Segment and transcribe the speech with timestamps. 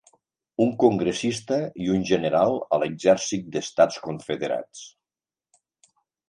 [0.63, 4.83] Un congressista i un general a l'Exèrcit d'Estats Confederats.